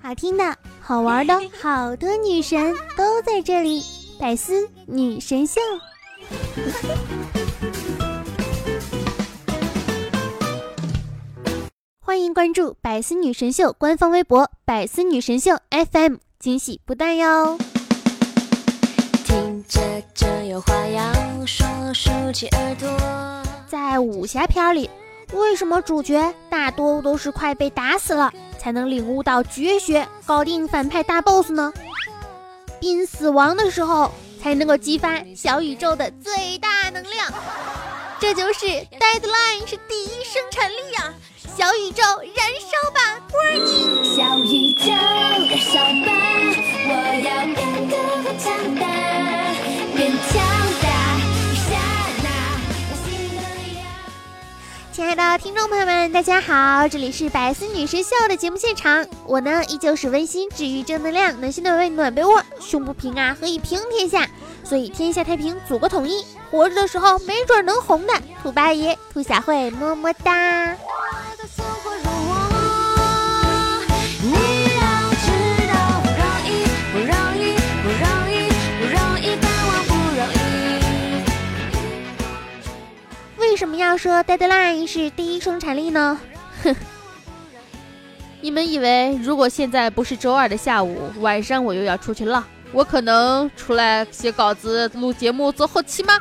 [0.00, 3.84] 好听的、好玩的，好多女神都在这里，
[4.18, 5.60] 百思女神秀。
[12.00, 17.58] 欢迎关注百思女神秀官方微博“百思女神秀 FM”，惊喜不断哟！
[19.26, 19.80] 听着
[20.14, 21.12] 这有话要
[21.44, 22.88] 说，竖起耳朵。
[23.66, 24.88] 在武侠片里，
[25.32, 31.72] 为什么主角大多都是快被打死了，才能领悟到绝学，搞定反派大 boss 呢？
[32.78, 34.12] 濒死亡的时候，
[34.42, 37.32] 才能够激发小宇宙的最大能量。
[38.20, 41.12] 这就是 deadline 是第一生产力呀！
[41.56, 44.16] 小宇宙燃烧吧，，Burning！
[44.16, 46.10] 小宇宙燃烧吧，
[46.88, 46.90] 我
[47.24, 48.44] 要变得更强
[48.76, 48.82] 大，
[49.96, 50.32] 变强
[54.92, 64.28] 亲爱的听众朋友们，大家好，这里是百思女神秀的节目现场，我呢依旧是温馨治愈正能量，暖心暖胃暖被窝，胸不平啊何以平天下？
[64.62, 66.22] 所以天下太平，祖国统一。
[66.50, 68.12] 活着的时候没准能红的，
[68.42, 70.76] 兔八爷、兔小慧，么么哒。
[83.62, 86.18] 什么要说 deadline 是第一生产力呢？
[86.64, 86.74] 哼，
[88.42, 92.42] 你们以为如果现在不是周二的下午，晚上我又要出去浪？
[92.72, 96.18] 我可能出来写稿子、录节目、做后期吗？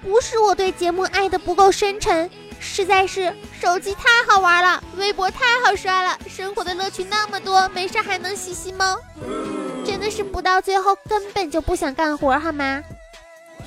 [0.00, 3.30] 不是我对节目爱的不够深沉，实在是
[3.60, 8.96] 手机太好玩了，微博太好刷了，生活的乐趣那么多，没事还能洗洗吗？
[9.84, 12.82] 真的是不到最后根本就不想干活，好吗？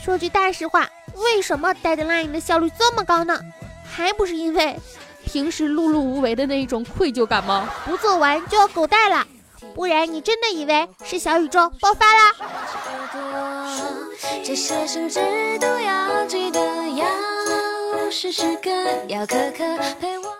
[0.03, 3.39] 说句大实话，为什么 deadline 的效率这么高呢？
[3.85, 4.79] 还不是因为
[5.25, 7.69] 平时碌碌无为的那一种愧疚感吗？
[7.85, 9.25] 不做完就要狗带了。
[9.75, 12.33] 不然你真的以为是小宇宙爆发啦？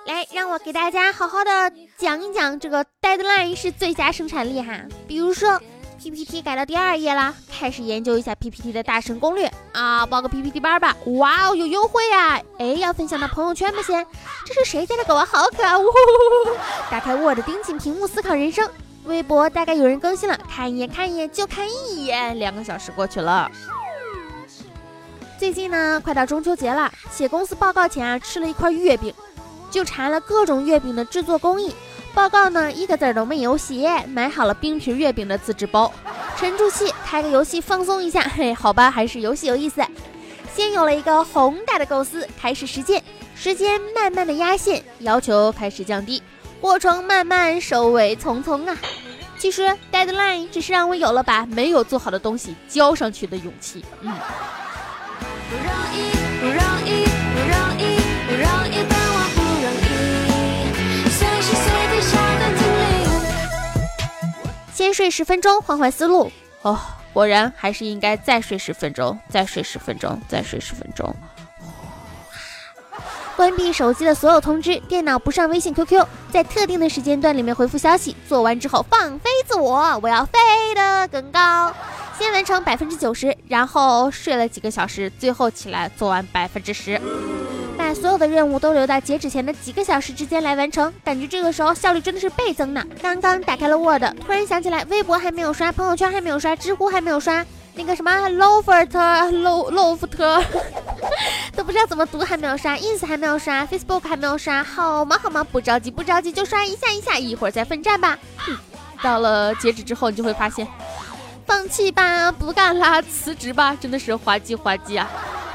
[0.06, 4.82] 来，让我给大家好好的讲一讲这个 deadline 是最佳生产力哈。
[5.08, 5.60] 比如说
[6.04, 10.94] PPT 改到第二页啦，开始研究一下 PPT 的大神攻略啊，报个 PPT 班吧。
[11.06, 12.42] 哇哦，有优惠呀！
[12.60, 13.82] 哎，要分享到朋友圈吗？
[13.82, 14.06] 先，
[14.46, 15.26] 这是谁家的狗啊？
[15.26, 15.78] 好可爱！
[16.92, 18.70] 打开 Word，盯紧屏幕，思考人生。
[19.06, 23.50] 微博大概有人更新了，看一眼看一眼就看一眼，两个小时过去了。
[25.40, 29.14] 最近呢，快到中秋节了，写公司报告前啊，吃了一块月饼，
[29.72, 31.74] 就查了各种月饼的制作工艺。
[32.14, 35.92] 报告呢，一个字都没有写，买好了冰皮月饼的自制包，
[36.38, 38.22] 沉住气，开个游戏放松一下。
[38.22, 39.82] 嘿，好吧，还是游戏有意思。
[40.54, 43.04] 先有了一个宏大的构思，开始实践，
[43.36, 46.22] 时间慢慢的压线，要求开始降低。
[46.62, 48.78] 过程慢慢，收尾匆匆啊！
[49.40, 53.84] 其实 deadline 只是让我有了把没有做好的东西交上去的勇气。
[54.02, 54.14] 嗯。
[64.84, 66.30] 先睡十分钟，换换思路。
[66.62, 66.78] 哦，
[67.14, 71.16] 果然还是应该再睡十分钟，再睡十分钟，再睡十分钟。
[73.38, 78.14] 关闭手机的所有通知，电脑不上微信、QQ，在特定的时间段里面回复消息。
[78.28, 80.38] 做完之后放飞自我，我要飞
[80.76, 81.74] 得更高。
[82.20, 87.00] 先完成百分之九十，然后睡了几个小时，最后起来做完百分之十。
[87.94, 92.84] 所有的任务都留到截止前的几个小时之间来完成，感觉这个时候效率真的是倍增呢。
[93.02, 97.46] 刚刚打开了 Word，突然想起来微博还没有刷，朋友圈还没有刷，知乎还没有刷。
[97.76, 100.08] 那个什么 loft，loft，
[101.56, 108.20] 都不知道怎么读，还没有刷，ins 还没有刷，facebook 还没有刷，好忙好忙，不着急不着急，就刷一下一下，一会儿再奋战吧。
[108.38, 108.56] 哼，
[109.02, 110.68] 到了截止之后，你就会发现，
[111.48, 115.10] 放弃吧，不干了，辞职吧，真的是滑稽滑稽啊！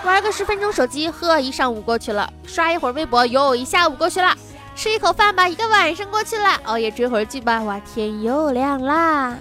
[0.09, 4.33] 玩个十分钟手机，呵，一上午过去了；刷一会儿微博，哟，一下午过去了；
[4.75, 9.37] 吃一口饭吧，一个晚上过去了；熬夜追会儿剧吧，哇，天又亮啦！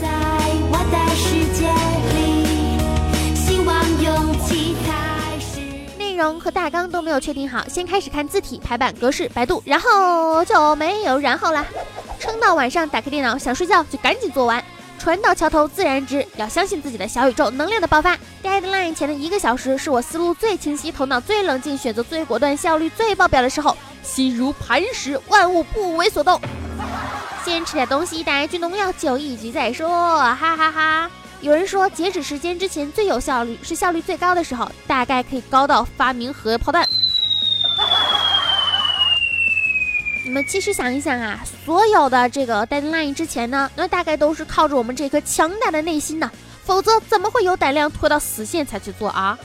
[0.00, 0.08] 在
[0.70, 1.68] 我的世界。
[5.98, 11.66] 内容和大纲都没有确定好，先开始看字体排版格式，百度，然后就没有然后啦。
[12.20, 14.62] 撑到晚上打开电脑想睡觉就赶紧做完。
[15.04, 18.16] 船到桥头自然直，要相信自己的小宇宙能量的爆发。
[18.42, 26.40] Deadline 前的一个小时是我思路最清晰、头脑最冷静、选择最果断、效率最爆表的时候，心如磐石，万物不为所动。
[27.44, 31.10] 先吃点东西，打一局农药，就一局再说，哈哈哈。
[31.42, 36.88] 有人说，截止时间之前最有效率，是效率最高的时候，大概可以高到发明核炮弹。
[40.34, 46.28] 我们其实想一想啊，所有的这个 deadline 之前呢，那大概都是靠着我们这颗强大的内心的，
[46.64, 49.38] 否则怎么会有胆量拖到死线才去做啊？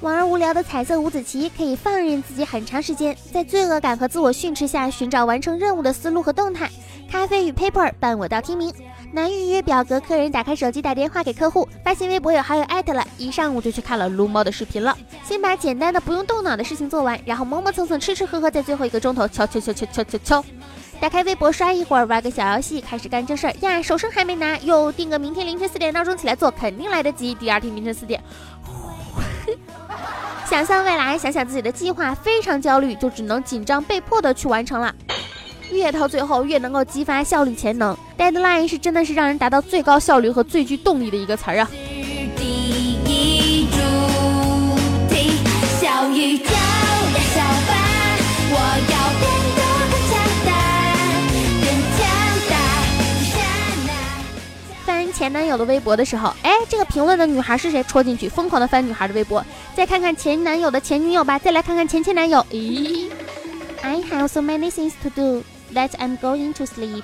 [0.00, 6.70] 玩而无聊的彩色五子棋可以放任自己很长时间，在罪恶感和自我训斥下寻找完成任务的思路和动态。
[7.10, 8.72] 咖啡与 paper 伴我到天明。
[9.14, 14.96] 难预约表格，客人打开手机打电话给客户，发现微博有好友艾特了，一上午就去看了撸猫的视频了。
[15.22, 20.44] 先把简单的不用动脑的事情做完，然后磨磨蹭蹭吃吃喝喝，在最后一个钟头敲敲敲敲敲敲敲。
[20.98, 23.82] 打开微博刷一会儿，玩个小游戏，开始干正事儿呀。
[23.82, 27.34] 手生还没拿，又定个明天凌晨四点闹钟起来做，肯定来得及。
[27.34, 28.18] 第二天凌晨四点，
[30.48, 34.94] 想象未来，想想自己的计划，非常焦虑，就只能紧张被迫的去完成了。
[35.72, 41.68] 越到最后越能够激发效率潜能，deadline 是真的是让人达到最高效率和最具动力的一个词儿啊。
[54.84, 57.82] 翻前男友的微博的时候，哎，这个评论的女孩是谁？
[57.84, 62.44] 戳进去，疯狂的翻女孩的微博，再看看前男友的前女友吧，再来看看前前男友。
[62.50, 63.08] 咦
[63.80, 65.42] ，I have so many things to do。
[65.74, 67.02] That I'm going to sleep。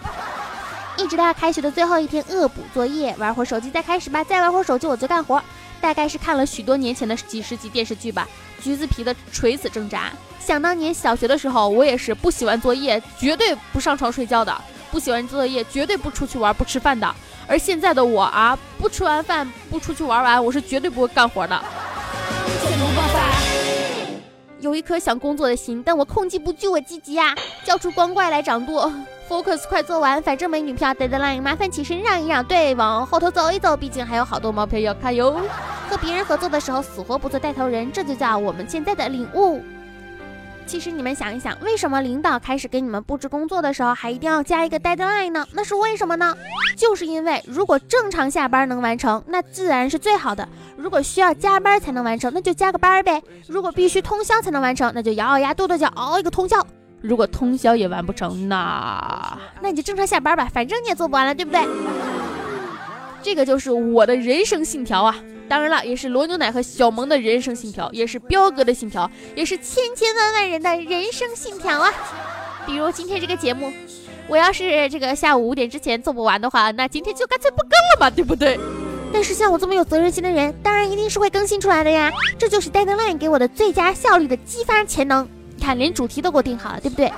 [0.99, 4.23] 一直到开学的最后一天，恶补作业，玩会手机再开始吧。
[4.25, 5.43] 再玩会手机，我就干活。
[5.81, 8.27] 大概是看了许多年前的几十集电视剧吧。
[8.61, 10.11] 橘子皮的垂死挣扎。
[10.41, 14.61] 想当年小学的时候，我也是不写完作业绝对不上床睡觉的，
[14.91, 17.15] 不写完作业绝对不出去玩不吃饭的。
[17.47, 21.65] 而现在的我啊，不吃完饭不出去玩完，我是绝对不会干活的。
[24.61, 27.35] 有一颗想工作的心，但我控制不住我自己啊，
[27.65, 28.93] 叫出光怪来掌舵。
[29.29, 30.93] Focus，快做完，反正没女票。
[30.95, 35.41] Deadline，麻烦起身让一让，对，往后头走一走，毕竟还有好多毛票要看哟。
[35.89, 39.63] 和别人合作的时候，死活不做带头人，这就叫我们现在的领悟。
[40.69, 45.47] 其实你们想一想，为什么领导开始给你们布置工作的时候，还一定要加一个 deadline 呢？
[45.55, 46.37] 那是为什么呢？
[46.77, 56.61] 就是因为如果正常下班能完成，那自然是最好的；如果需要加班才能完成，那就加个班呗；如果必须通宵才能完成，那就咬咬牙跺跺脚熬一个通宵；
[57.01, 61.67] 如果通宵也完不成，那那你就正常下班吧，反正你也做不完了，对不对？
[63.23, 65.17] 这个就是我的人生信条啊！
[65.49, 71.93] 当然了，也是罗牛奶和小萌的人生信条，也是彪哥的信条，也是千千万万人的人生信条啊！
[72.67, 73.73] 比如今天这个节目，
[74.29, 78.61] 我要是这个下午五点之前做不完的话，那今天就干脆不更了嘛，对不对？
[79.11, 82.13] 但是像我这么有责任心的人，当然一定是会更新出来的呀！
[82.39, 85.27] 这就是 Deadline 给我的最佳效率的激发潜能。
[85.57, 87.11] 你看，连主题都给我定好了，对不对？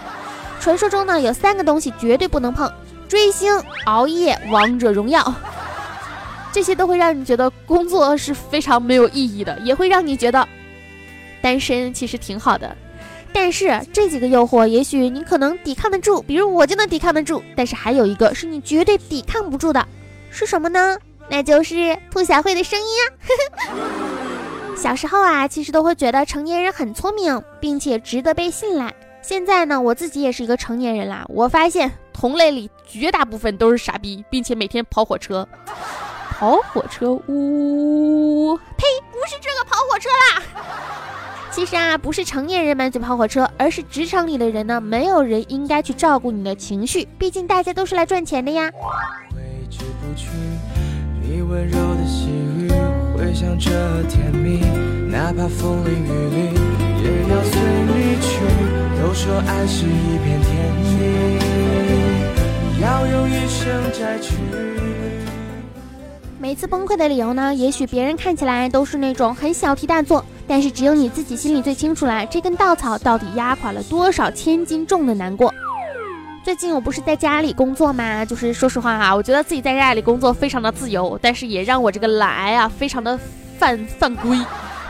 [0.60, 2.72] 传说中呢，有三个东西绝对不能碰：
[3.08, 5.34] 追星、熬夜、王者荣耀。
[6.52, 10.46] 这些都会让你觉得工作是非常没有意义的，也会让你觉得
[11.40, 12.76] 单身其实挺好的。
[13.32, 17.42] 但是这几个诱惑，也许你可能抵抗得住，比如我就能抵抗得住。
[17.54, 19.86] 但是还有一个是你绝对抵抗不住的，
[20.30, 20.98] 是什么呢？
[21.28, 22.86] 那就是兔小慧的声音
[23.68, 24.74] 啊！
[24.76, 28.92] 小时候啊，其实都会觉得成年人很聪明，并且值得被信赖。
[29.22, 35.46] 现在呢，我自己也是一个成年人啦，我发现同类里绝大部分都是傻逼，并且每天跑火车。
[36.40, 38.86] 跑火车，呜呸！
[39.12, 40.42] 不是这个跑火车啦。
[41.50, 44.80] 其实啊，不是成年人满嘴跑火车，而是职场里的人呢。
[44.80, 48.72] 没有人应该去照顾你的情绪，毕竟大家都是来赚钱的呀。
[51.20, 52.70] 你温柔的细雨，
[53.14, 54.60] 回想着甜蜜
[55.10, 56.54] 哪怕风里雨里，
[57.04, 58.40] 也要随你去。
[59.02, 60.50] 都说爱是一片天
[60.86, 64.69] 地，要用一生摘取。
[66.40, 67.54] 每次崩溃的理由呢？
[67.54, 75.52] 也许别人看起来都是那种很小题大做，但是只有你自己心里最清楚了，这根稻草到底压垮了多少千斤重的难过。
[76.42, 78.24] 最近我不是在家里工作吗？
[78.24, 83.20] 就是说实话啊，我觉得自己在家里工作非常的自由，但是也让我这个懒啊非常的
[83.58, 84.38] 犯犯规，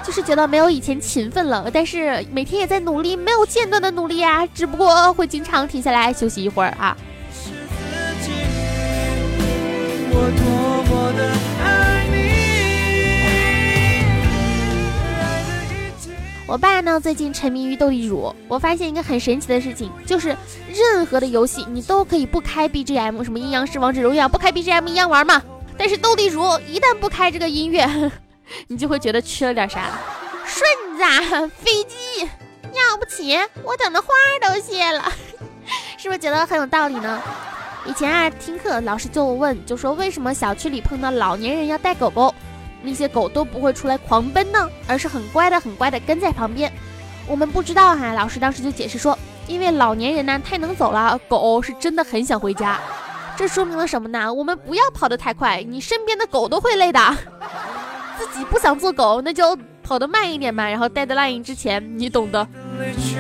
[0.05, 1.69] 就是觉得没有以前勤奋了。
[1.73, 6.97] 但是每天也在努力，没有间断的努力啊，只不过会经常停下来休息一会儿啊。
[10.13, 10.60] 我
[16.51, 18.35] 我爸呢，最近沉迷于斗地主。
[18.49, 20.37] 我发现一个很神奇的事情，就是
[20.75, 25.41] 任何的游戏你都可以不开 BGM，什么阴阳师、王者荣耀不开 BGM 一样玩嘛。
[25.79, 27.89] 但是斗地主一旦不开这个音乐，
[28.67, 29.91] 你就会觉得缺了点啥。
[30.45, 35.05] 顺子，飞机，要不起，我等的花儿都谢了，
[35.97, 37.23] 是不是觉得很有道理呢？
[37.87, 42.35] 以前啊，听课老师就问，就说为什么小区里碰到老年人要带狗狗？
[42.83, 46.73] 那些狗都不会出来狂奔呢，而是很乖的、很乖的跟在旁边。
[47.27, 52.79] 我们不知道哈，老师当时就解释说，因为老年人呢太能走了，狗是真的很想回家。
[53.37, 54.33] 这说明了什么呢？
[54.33, 57.01] 我们不要跑得太快，你身边的狗都会累的。
[58.19, 60.69] 自己不想做狗，那就跑得慢一点嘛。
[60.69, 62.47] 然后 deadline 之前，你懂的。
[62.99, 63.17] 今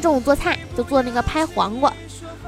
[0.00, 1.92] 中午做菜就做那个拍黄瓜。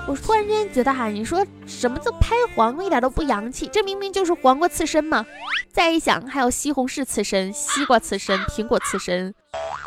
[0.06, 3.68] 我突然间觉得哈，你说什么叫拍黄瓜，一点都不洋气。
[3.72, 5.24] 这明明就是黄瓜刺身嘛。
[5.72, 9.32] 再一想，还有西红柿刺身、西瓜刺身、苹果刺身，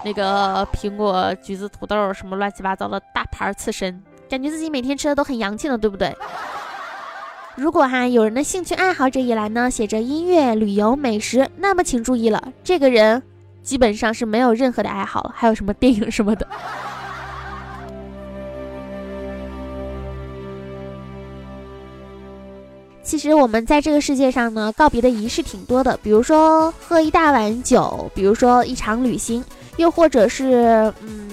[0.06, 6.16] 那个苹果、橘子、土豆什么乱七八糟的大盘刺身，感觉自己每天吃的都很洋气呢，对不对？
[7.56, 13.22] 如果哈有人的兴趣爱好这一栏呢写着音乐、旅游、美食，那么请注意了，这个人
[13.62, 15.34] 基本上是没有任何的爱好了。
[15.36, 16.48] 还有什么电影什么的。
[23.24, 29.42] 其实我们在这个世界上呢，告别的仪式挺多的，比如说喝一大碗酒，比如说一场旅行，
[29.78, 31.30] 又或者是嗯，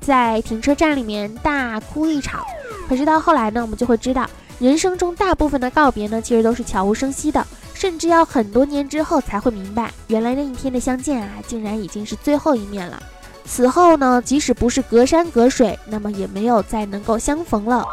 [0.00, 2.42] 在停车站里面大哭一场。
[2.88, 4.26] 可是到后来呢，我们就会知道，
[4.58, 13.02] 人生中大部分的告别呢，其实都是悄无声息的，甚至要很多年之后才会明白，原来那一天的相见啊，竟然已经是最后一面了。
[13.44, 17.84] 此后呢，即使不是隔山隔水，那么也没有再能够相逢了，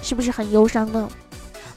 [0.00, 1.06] 是不是很忧伤呢？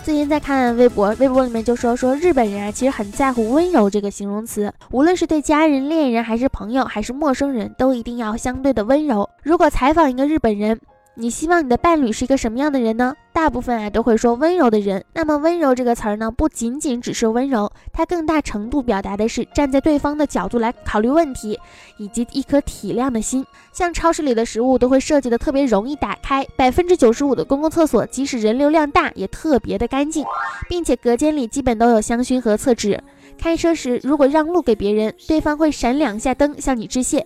[0.04, 9.30] 最近在看微博，微博里面就说说日本人啊，其实很在乎温柔这个形容词，无论是对家人、恋人，还是朋友，还是陌生人，都一定要相对的温柔。
[9.44, 10.80] 如果采访一个日本人。
[11.14, 13.14] 你希望你的伴侣是一个什么样的人呢？
[13.34, 15.04] 大部分啊都会说温柔的人。
[15.14, 21.58] 那么温柔这个词儿呢，不仅仅只是温柔，它更大程度表达的是站在对方的角度来考虑问题，
[21.98, 23.46] 以及一颗体谅的心。
[23.72, 30.26] 像超市里的食物都会设计的特别容易打开，百分之九十五的公共厕所即使人流量大也特别的干净，
[30.68, 33.02] 并且隔间里基本都有香薰和厕纸。
[33.38, 37.26] 开车时如果让路给别人，对方会闪两下灯向你致谢。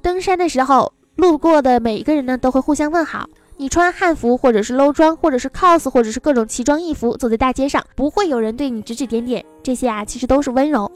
[0.00, 0.92] 登山的时候。
[1.16, 3.28] 路过的每一个人呢，都会互相问好。
[3.56, 9.44] 你穿汉服，或者是 low 装，或者是 cos，或者是各种奇装异服，走在大街上，不会有人对你指指点点。
[9.62, 10.90] 这些啊，其实都是温柔。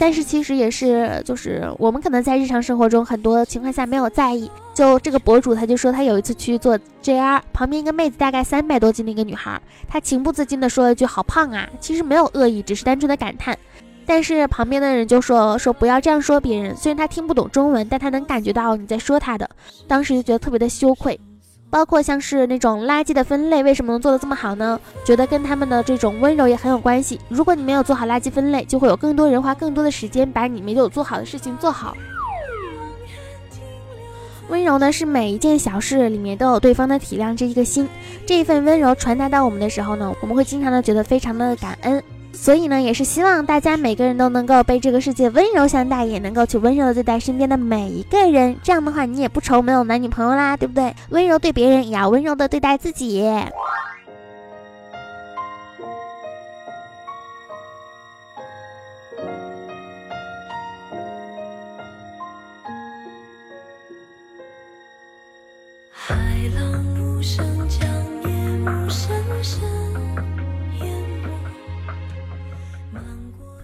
[0.00, 4.50] 但是其实也是，就是我们可能在日常生活中很多情况下没有在意。
[4.78, 13.58] 就这个博主，他就说他有一次去做 JR，旁边一个妹子大概三百多斤的一个女孩，她情不自禁的说了一句“好胖啊”，其实没有恶意，只是单纯的感叹。
[14.06, 19.50] 但是旁边的人就说说不要这样说别人，虽然他听不懂中文，但他能感觉到你在说他的。
[19.88, 21.18] 当时就觉得特别的羞愧。
[21.70, 24.78] 包括像是那种垃圾的分类，为什么能做得这么好呢？
[25.04, 27.20] 觉得跟他们的这种温柔也很有关系。
[27.28, 31.96] 如果你没有做好垃圾分类，就会有更多人花更多的时间把你没有做好的事情做好。
[34.48, 37.88] 温柔呢，是每一件小事里面都有对方的体谅这一个心。
[38.26, 42.02] 这一份温柔传达到我们的时候呢，我们会经常的觉得非常的感恩。
[42.32, 48.56] 所以呢，也是希望大家每个人都能够被这个世界温柔相待，也能够去温柔的对待身边的每一个人。
[48.62, 50.94] 这样的话，你也不愁没有男女朋友啦，对不对？
[51.10, 53.24] 温柔对别人，也要温柔的对待自己。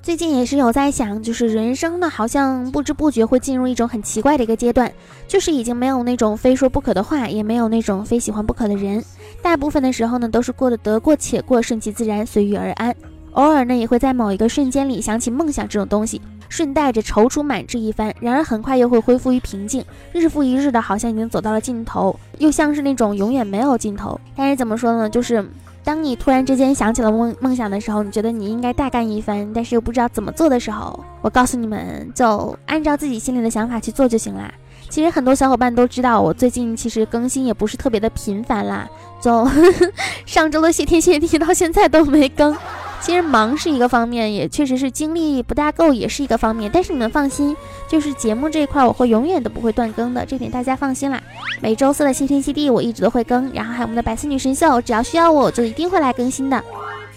[0.02, 4.92] 最近也是有在想，就是人生呢，好像不知不觉会进入一种很奇怪的一个阶段，
[5.26, 9.02] 就是已经没有那种非说不可的话，也没有那种非喜欢不可的人，
[9.40, 12.94] 大部分的时候呢，都是过得得过且过，顺其自然，随遇而安。
[13.32, 16.20] 偶尔呢，也会在某一个瞬间里想起梦想这种东西，
[16.54, 24.20] 顺带着踌躇满志一番，然而很快又会恢复于平静，日复一日的，好像已经走到了尽头，又像是那种永远没有尽头。
[24.37, 25.44] 但是怎么说呢，就是。
[25.82, 34.50] 当你突然之间想起了梦梦想的时候，你觉得你应该大干一番，但是又不知道怎么做的时候，我告诉你们，就按照自己心里的想法去做就行啦。
[34.88, 38.88] 其实很多小伙伴都知道，我最近其实更新也不是特别的频繁啦，
[39.20, 39.46] 就
[40.25, 42.56] 上周的谢天谢地到现在都没更。
[43.04, 46.70] 其实忙是一个方面，也确实是精力不大够，也是一个方面。
[46.73, 47.54] 但是你们放心，
[47.87, 51.23] 就是节目这一块，我会永远都不会断更的，这点大家放心啦。
[51.61, 56.64] 每周四的谢天谢地我一直都会更，然后还有我们的百思女神秀，只要需要我，我就一定会来更新的。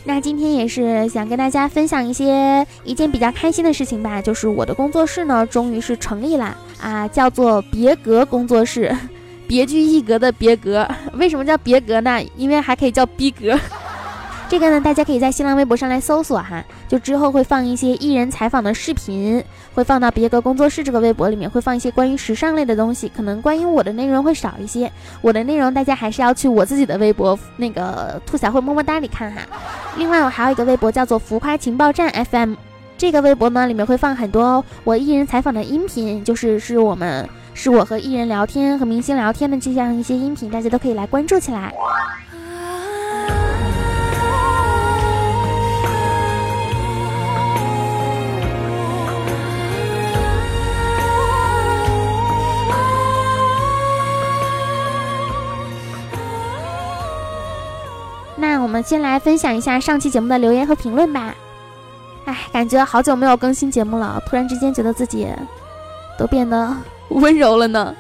[0.04, 8.94] 那今天也是想跟大家分享一些一件比较开心的事情吧，就是我的工作室呢，终于是成立了啊，叫做别格工作室。
[9.48, 10.86] 别具一格的别格。
[11.16, 12.22] 为什么叫别格呢？
[12.36, 13.58] 因为还可以叫逼格。
[14.50, 19.44] 这个呢，大家可以在新浪微博上来搜索哈，就之后会放一些艺人采访的视频，
[19.76, 24.90] 会放到别个工作室这个微博里面，会放一些关于时尚类的东西，可能关于我的内容会少一些。
[25.22, 29.42] 我的内容大家还是要去我自己的微博那个兔小慧么么哒里看哈。
[29.98, 32.54] 另外我还有一个微博叫做浮夸情报站 FM，
[32.98, 41.74] 这个微博呢里面会放很多我艺人采访的音频，就是是我们是我和艺人聊天和明星聊天的这样一些音频，大家都可以来关注起来。
[58.68, 61.34] 我们先来分享一下上期节目的留言和评论吧。
[62.26, 65.26] 哎，感觉好久没有更新节目了，突然之间觉得自己
[66.20, 66.76] 都变得
[67.08, 67.96] 温柔了呢。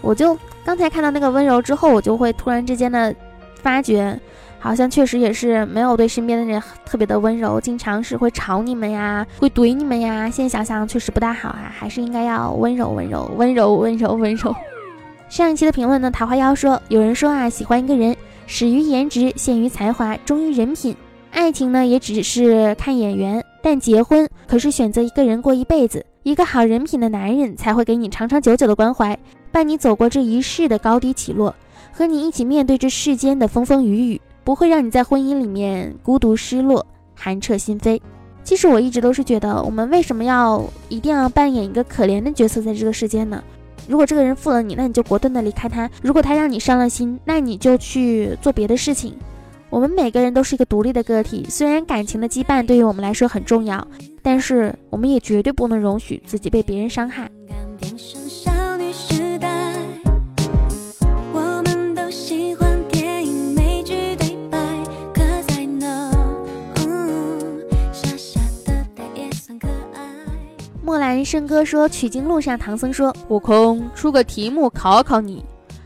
[0.00, 0.34] 我就
[0.64, 3.14] 刚才看到那个温柔之后，我就会突然之间的
[3.56, 4.18] 发觉，
[4.58, 10.30] 好像确实也是没有对身边的人特别的温柔，经常是会吵你们呀，会怼你们呀。
[10.30, 14.56] 现在想想确实不大好啊，还是应该要温柔温柔温柔温柔温柔。
[15.28, 18.16] 上一期的评论呢，桃花妖说，有人说啊，喜欢一个人。
[18.50, 20.96] 始于颜值，陷于才华，忠于人品。
[21.30, 23.44] 爱情呢，也只是看眼缘。
[23.62, 26.04] 但结婚可是选择一个人过一辈子。
[26.22, 29.16] 一个好人品的男人才会给你长长久久的关怀，
[29.52, 31.54] 伴你走过这一世的高低起落，
[31.92, 38.00] 和你一起面对这世间的风风雨雨，不会让你在婚姻里面孤独失落、寒彻心扉。
[38.42, 43.44] 其实我一直都是觉得，我们为什么要一定要扮演一个可怜的角色在这个世间呢？
[43.88, 49.14] 如果这个人负了你，那你就果断的离开他；如果他让你伤了心，那你就去做别的事情。
[49.70, 53.86] 我们每个人都是一个独立的个体，虽然感情的羁绊对于我们来说很重要，
[54.22, 57.30] 但是我们也绝对不能容许自己被别人伤害。
[70.88, 75.44] 木兰笙歌说：“取经路上，唐僧说，悟空出个题目考考你，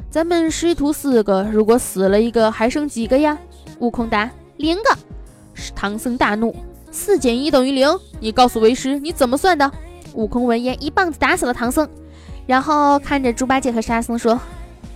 [0.08, 3.36] 咱们师徒四个，如果死了一个，还剩几个呀？”
[3.80, 4.96] 悟空答：“零个。”
[5.74, 6.54] 唐僧大怒
[6.92, 7.98] ：“四减一等于零？
[8.20, 9.68] 你告诉为师，你怎么算的？”
[10.14, 11.88] 悟空闻言，一棒子打死了唐僧，
[12.46, 14.38] 然后看着猪八戒和沙僧说：“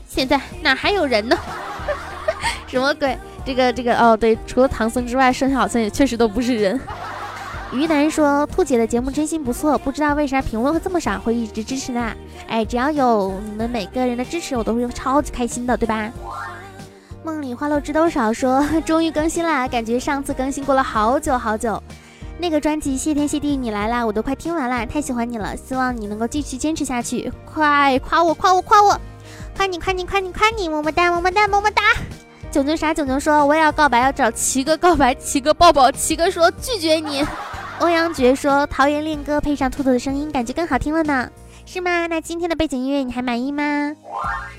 [0.07, 1.37] 现在哪还有人呢？
[2.69, 3.19] 什么鬼？
[3.45, 6.81] 这个这个哦，对，除了唐僧之外，剩下好像也确实都不是人。”
[7.73, 12.13] 于南说：“兔姐的节目真心不错，不知道为啥评论会这么少，会一直支持呢？
[12.47, 16.11] 哎，只要有你们每个人的支持，我都会超级开心的，对吧？”
[17.25, 21.83] 梦里花落知多少说：“终于更新了，感觉上次更新过了好久好久。
[22.39, 27.33] 那个专辑《谢天谢地你来啦》，我都快听完了，太喜欢你了，希望你能够继续坚持下去。
[27.45, 29.01] 快夸我，夸我，夸我，
[29.57, 31.83] 夸你，夸你，夸你，夸你，么么哒，么么哒，么么哒。”
[32.53, 37.27] 囧囧啥囧囧说：“我也要告白，要找七哥告白，七哥抱抱，七哥说拒绝你。”
[37.79, 41.29] 欧阳觉说：“桃园恋歌配上兔兔的声音，感觉更好听了呢，
[41.67, 42.07] 是吗？
[42.07, 43.95] 那今天的背景音乐你还满意吗？”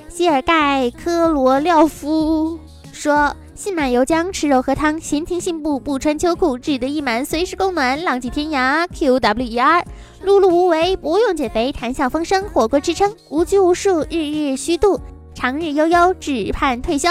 [0.08, 2.60] 谢尔盖科罗廖夫
[2.94, 8.88] 说：“信满油浆，吃肉喝汤，闲庭信步，不穿秋裤，志得意满，随时供暖，浪迹天涯。
[8.94, 9.84] Q W E R，
[10.24, 15.00] 碌碌无为，不用减肥，谈笑风生，火锅支撑，无拘无束，日日虚度，
[15.34, 17.10] 长日悠悠，只盼退休。”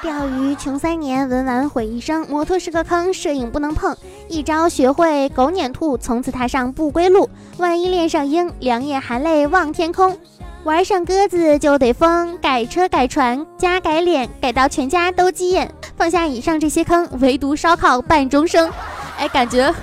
[0.00, 2.24] 钓鱼穷三年，文玩毁一生。
[2.28, 3.96] 摩托是个坑，摄影不能碰。
[4.28, 7.28] 一朝学会狗撵兔，从此踏上不归路。
[7.56, 10.16] 万一恋上鹰，两眼含泪望天空。
[10.62, 15.68] 玩上鸽子就得疯，改车改船加改脸，改到全家都急眼。
[15.96, 18.70] 放下以上这些坑，唯独烧烤伴终生。
[19.18, 19.74] 哎，感觉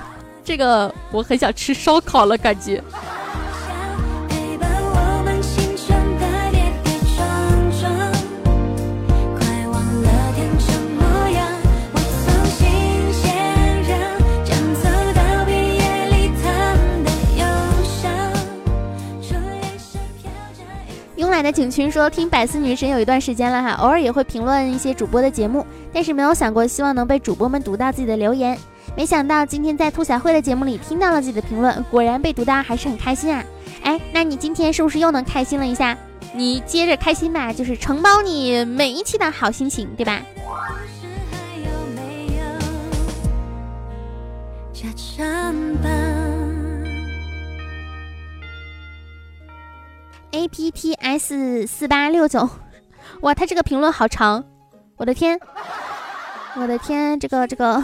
[0.42, 2.82] 这个我很想吃烧烤了，感觉。
[21.36, 28.58] 买的景群说听百思女神有一段时间了哈，偶尔也会评论一些主播的节目，但是没有想过希望能被主播们读到自己的留言。
[28.96, 33.44] 没想到今天在兔小慧的节目里听到了自己的评论，果然被读到，还是很开心啊！
[33.82, 35.94] 哎，那你今天是不是又能开心了一下？
[36.32, 40.22] 你接着开心吧，就是承包你每一期的好心情，对吧
[41.30, 42.44] 还有没有
[44.72, 44.88] 加
[45.82, 46.15] 班
[50.36, 52.46] ？A P T S 四八六九，
[53.22, 54.44] 哇，他这个评论好长，
[54.98, 55.40] 我的天，
[56.56, 57.82] 我的天，这个这个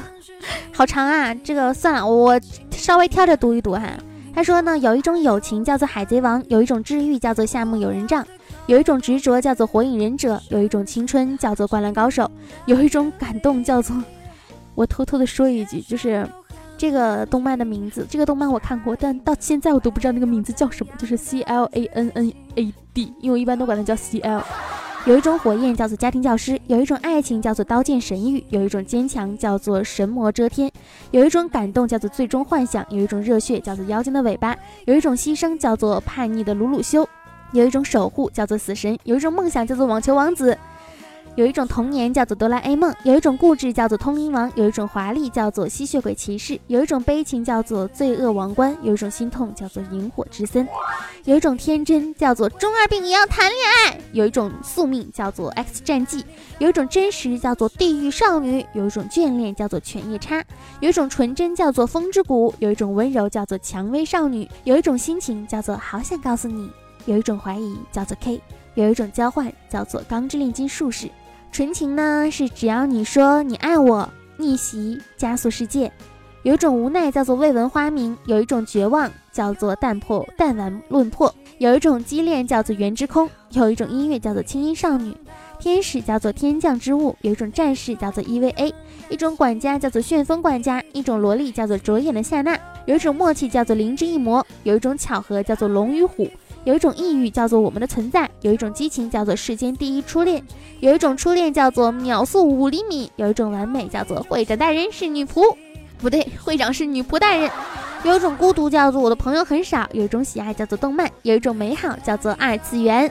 [0.70, 1.34] 好长啊！
[1.34, 2.38] 这个算了，我
[2.70, 3.88] 稍微挑着读一读哈。
[4.34, 8.22] 他说呢，有一种友情叫做海贼王，有一种治愈叫做夏目友人帐，
[8.66, 12.30] 有一种执着叫做火影忍者，有一种青春叫做灌篮高手，
[12.66, 13.96] 有一种感动叫做……
[14.74, 16.28] 我偷偷的说一句，就是
[16.82, 24.42] 这个动漫的名字，这个动漫我看过，但到现在我都不知道那个名字叫什么，就是 C L A N N A D，因为我一般都管它叫 C L。
[25.04, 30.68] 有一种火焰叫做家庭教师，有一种爱情叫做刀剑神域，有一种坚强叫做神魔遮天，
[31.12, 37.08] 有一种感动叫做最终幻想，有一种热血叫做妖精的尾巴，有一种牺牲叫做叛逆的鲁鲁修，
[37.52, 40.58] 有一种守护叫做死神，有一种梦想叫做网球王子。
[41.34, 50.68] 有一种童年叫做哆啦 A 梦，有一种固执叫做通灵王，有一种华丽叫做吸血鬼骑士，有一种悲情叫做罪恶王冠，有一种心痛叫做萤火之森，
[51.24, 56.22] 有一种天真叫做中二病也要谈恋爱，有一种宿命叫做 X 战记，
[56.58, 60.44] 有一种真实叫做地狱少女，有一种眷恋叫做犬夜叉，
[60.80, 66.70] 有一种纯真叫做风之谷，有一种温柔叫做蔷薇少女，有一种心情叫做好想告诉你，
[67.06, 68.38] 有一种怀疑叫做 K，
[68.74, 71.08] 有一种交换叫做钢之炼金术士。
[71.52, 75.90] 纯情呢是只要你说你爱我，逆袭加速世界；
[76.44, 85.14] 有一种无奈叫做未闻花名，有一种绝望叫做淡破淡完论破，有一种激恋叫做缘之空，有一种音乐叫做轻音少女，
[85.58, 88.72] 天使叫做天降之物，有一种战士叫做 EVA，
[89.10, 96.26] 一种管家叫做旋风管家，一种萝莉叫做灼眼的夏娜，有一种默契叫做灵之一魔，有一种巧合叫做龙与虎。
[96.64, 100.42] 有一种抑郁叫做我们的存在，有一种激情叫做世间第一初恋，
[100.80, 105.56] 有一种初恋叫做秒速五厘米，有一种完美叫做会长大人是女仆，
[105.98, 107.50] 不对，会长是女仆大人。
[108.04, 113.10] 有一种孤独叫做我的朋友很少，有一种喜爱叫做动漫，有一种美好叫做二次元。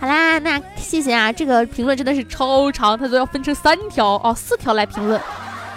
[0.00, 5.20] 好啦，那谢谢啊，这个评论真的是超长，它都要分成三条哦，四条来评论，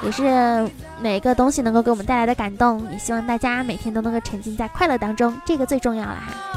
[0.04, 0.69] 也是
[1.01, 6.50] 每个东西能够给我们带来的感动，也希望大家每天都能够沉浸在快乐当中，这个最重要了哈。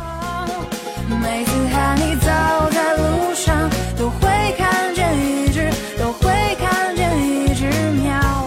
[1.22, 2.26] 每次和你走
[2.70, 7.64] 在路上，都会看见一只，都会看见一只
[8.02, 8.44] 鸟。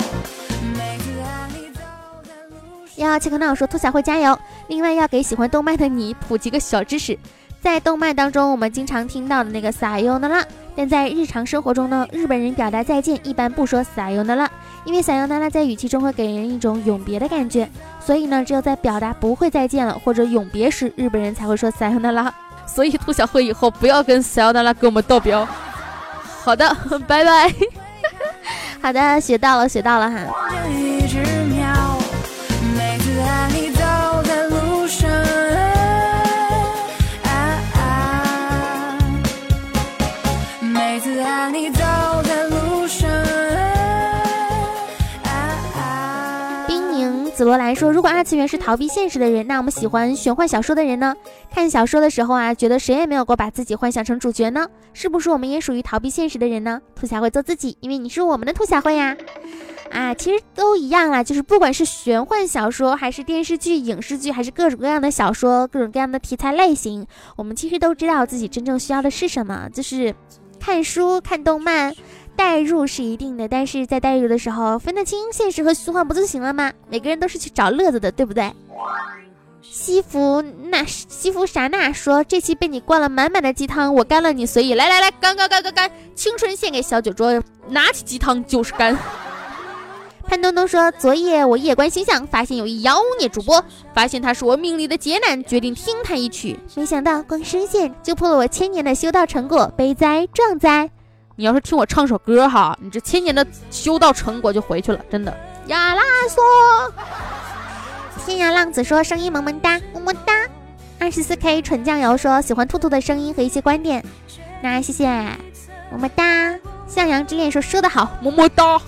[0.73, 1.81] 每次和你走
[2.23, 4.37] 在路上，要切克闹说兔小慧加油。
[4.67, 7.17] 另外要给喜欢动漫的你普及个小知识，
[7.67, 10.41] 在动漫当中我们经常听到的那个撒尤那拉，
[10.73, 14.49] 但在日常生活中呢，日本人表达再见一般不说撒尤那拉，
[14.85, 22.33] 因为撒尤那拉在语气中会给人一种永别的感觉，所以呢，只有在表达不会再见了或者永别时，日本人才会说撒尤那拉。
[22.65, 25.35] 所以兔小慧以后不要跟小尤娜拉给我们道别。
[26.41, 26.73] 好的，
[27.05, 27.53] 拜拜。
[28.81, 30.19] 好的，学到了，学到了哈。
[47.37, 51.15] 紫罗兰说：“如果二次元是逃避现实的人，那我们喜欢玄幻小说的人呢？
[51.51, 54.67] 看小说的时候啊，觉得谁也没有过把自己幻想成主角呢？
[54.91, 59.15] 是不是我们也属于逃避现实的人呢？”兔小慧做自己，因为你是我们的兔小慧呀！
[59.91, 70.15] 啊，其实都一样啦，就是不管是玄幻小说，还是电视剧、影视剧，还是各种各样的小说，各种各样的题材类型，我们其实都知道自己真正需要的是什么，就是
[70.59, 71.93] 看书、看动漫。
[72.37, 76.71] 代入是一定的，但是在代入的时候分得清现实和虚幻不就行了吗？
[76.87, 78.53] 每个人都是去找乐子的，对不对？
[79.61, 84.75] 西服那西服啥那说这期被你灌了满满的鸡汤，我干了你随意。
[84.75, 88.97] 来来来，干干干干干，青春献给小酒桌，拿起鸡汤就是干。
[90.25, 100.89] 潘东东说昨夜我夜观星象，发现有一妖孽主播，发现他是我命里的劫难，决定听他一曲，没想到光声线就破了我千年的修道成果，悲哉壮哉。
[101.39, 105.31] 你要是听我唱首歌哈，你这千年的修道成果就回去了，真的。
[105.67, 106.43] 亚拉索，
[108.25, 110.33] 天涯浪子说声音萌萌哒，么么哒。
[110.97, 114.03] 二十四 K 纯酱油说喜欢兔兔的声音和一些观点，
[114.63, 115.07] 那谢谢，
[115.91, 116.55] 么么哒。
[116.87, 118.81] 向阳之恋说说的好，么么哒。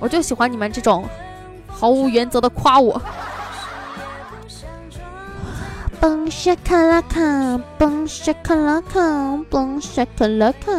[0.00, 1.06] 我就喜欢你们这种
[1.68, 2.98] 毫无原则的夸我。
[6.02, 7.20] 蹦沙卡拉卡，
[7.78, 8.98] 蹦沙卡拉卡，
[9.48, 10.72] 蹦沙卡拉卡。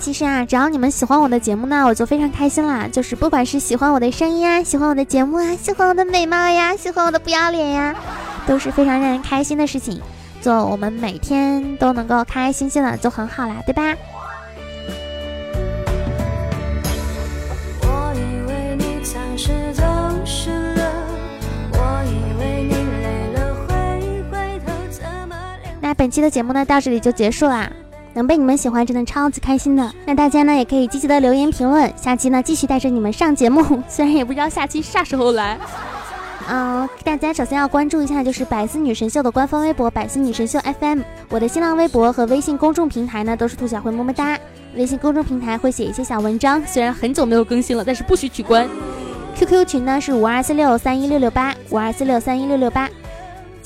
[0.00, 2.88] 其实啊，只要你们喜欢我的节目呢，我就非常开心啦。
[2.88, 7.94] 就是不管是喜欢我的声音啊，喜欢我的节目啊，喜欢我的美貌呀，喜欢我的不要脸呀，
[8.48, 10.02] 都是非常让人开心的事情。
[10.42, 13.94] 就我们每天都能够开开心心的，就很好啦，对吧？
[26.06, 27.68] 本期的节目呢，到这里就结束啦。
[28.14, 29.92] 能被你们喜欢，真的超级开心的。
[30.06, 31.92] 那大家呢，也可以积极的留言评论。
[31.96, 33.60] 下期呢，继续带着你们上节目。
[33.90, 35.58] 虽然也不知道下期啥时候来。
[36.48, 41.00] 嗯，大家首先要关注一下，就是百思女神秀的官方微博“百思女神秀 FM”。
[41.28, 44.38] 我的新浪微博和微信公众平台呢，都是兔小慧么么哒。
[44.76, 48.68] 微信公众平台会写一些小文章，虽然很久没有更新了，但是不许取关。
[49.34, 52.88] QQ 群呢是五二四六三一六六八五二四六三一六六八。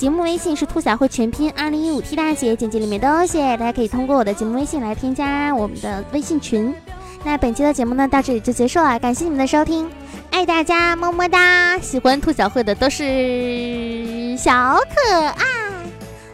[0.01, 6.75] 节目微信是兔小慧全拼二零一五 T 大写，简介里面都有写，大家可以通过我的节目微信来添加我们的微信群。
[7.23, 9.87] 那本期的节目呢，到这里就结束了，感谢你们的收听。
[10.31, 11.79] 爱大家，么么哒！
[11.81, 15.45] 喜欢兔小慧的都是小可爱，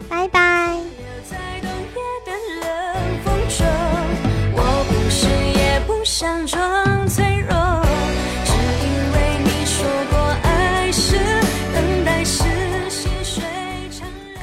[0.07, 0.86] 拜拜。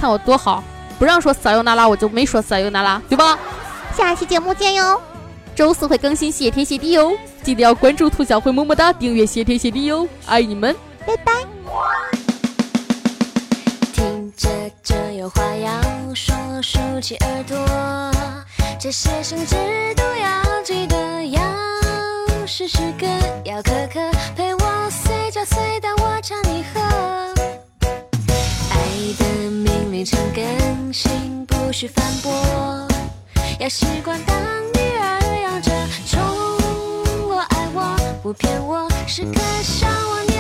[0.05, 0.63] 看我多好，
[0.99, 3.39] 不让说撒尤那拉，我就没说撒尤那拉，对吧？
[3.97, 5.01] 下期节目见哟，
[5.57, 7.17] 周四会更新谢天谢地哟。
[7.43, 11.33] 记得要关注兔小慧，么么哒，订阅谢天谢地哟，爱你们，拜拜。
[13.95, 14.47] 听着
[14.83, 17.57] 这有话要说，竖起耳朵，
[18.79, 19.57] 这些生字
[19.97, 21.41] 都要记得，要
[22.47, 23.07] 时时刻
[23.47, 24.01] 要刻刻
[24.37, 24.64] 陪我，
[31.85, 32.89] 去，反驳，
[33.61, 34.35] 要习惯当
[34.73, 35.71] 女儿养着
[36.07, 36.19] 宠
[37.29, 37.95] 我、爱我。
[38.23, 40.34] 不骗我，时刻想我，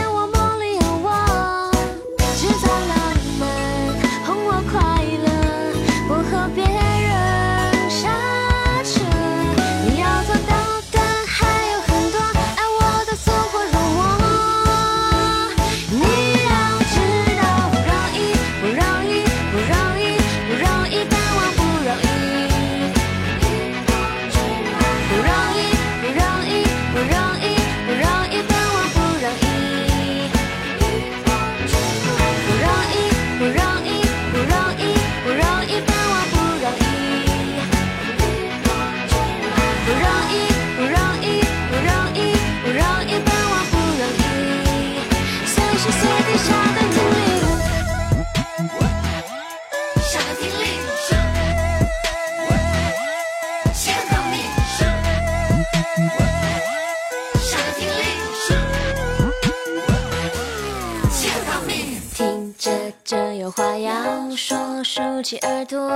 [64.84, 65.90] 竖起耳朵，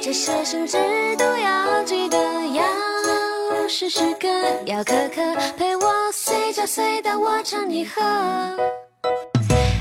[0.00, 0.78] 这些生字
[1.18, 2.16] 都要记得，
[2.54, 4.28] 要时时刻
[4.64, 5.20] 要刻刻
[5.56, 8.00] 陪我，随叫随到我唱你和。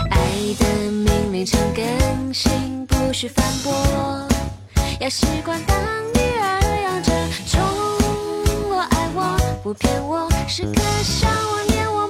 [0.10, 0.18] 爱
[0.60, 4.28] 的命令常更新，不许反驳，
[5.00, 5.78] 要习惯当
[6.14, 7.12] 女儿养着，
[7.48, 7.62] 宠
[8.70, 12.08] 我爱我不骗我，时刻想我念我，